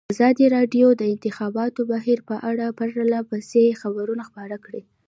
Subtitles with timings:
[0.13, 4.81] ازادي راډیو د د انتخاباتو بهیر په اړه پرله پسې خبرونه خپاره کړي.